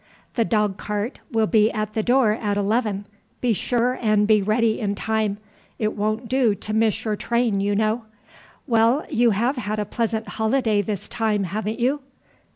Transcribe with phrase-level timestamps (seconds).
[0.33, 3.05] "The dog cart will be at the door at eleven.
[3.39, 5.37] Be sure and be ready in time.
[5.77, 8.05] It won't do to miss your train, you know.
[8.65, 12.01] Well, you have had a pleasant holiday this time, haven't you?"